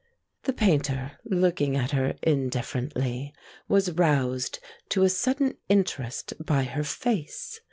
The 0.45 0.53
Painter, 0.53 1.19
looking 1.25 1.77
at 1.77 1.91
her 1.91 2.15
indifferently, 2.23 3.33
was 3.67 3.91
roused 3.91 4.57
to 4.89 5.03
a 5.03 5.09
sudden 5.09 5.57
interest 5.69 6.33
by 6.43 6.63
her 6.63 6.83
face. 6.83 7.59